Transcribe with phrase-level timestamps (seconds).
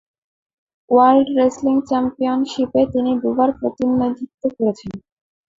[0.89, 4.91] World wrestling চ্যাম্পিয়নশিপে তিনি দু'বার প্রতিনিধিত্ব করেন।